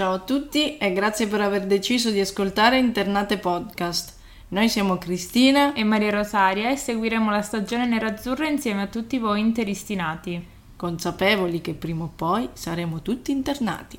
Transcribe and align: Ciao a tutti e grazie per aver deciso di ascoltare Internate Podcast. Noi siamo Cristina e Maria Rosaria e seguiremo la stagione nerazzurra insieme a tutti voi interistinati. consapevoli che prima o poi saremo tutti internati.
Ciao 0.00 0.14
a 0.14 0.18
tutti 0.20 0.78
e 0.78 0.94
grazie 0.94 1.26
per 1.26 1.42
aver 1.42 1.66
deciso 1.66 2.08
di 2.08 2.20
ascoltare 2.20 2.78
Internate 2.78 3.36
Podcast. 3.36 4.14
Noi 4.48 4.70
siamo 4.70 4.96
Cristina 4.96 5.74
e 5.74 5.84
Maria 5.84 6.10
Rosaria 6.10 6.70
e 6.70 6.76
seguiremo 6.76 7.30
la 7.30 7.42
stagione 7.42 7.84
nerazzurra 7.84 8.48
insieme 8.48 8.80
a 8.80 8.86
tutti 8.86 9.18
voi 9.18 9.40
interistinati. 9.40 10.42
consapevoli 10.74 11.60
che 11.60 11.74
prima 11.74 12.04
o 12.04 12.12
poi 12.16 12.48
saremo 12.54 13.02
tutti 13.02 13.30
internati. 13.30 13.98